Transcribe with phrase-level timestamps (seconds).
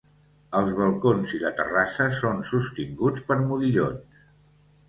[0.59, 4.37] Els balcons i la terrassa són sostinguts per modillons.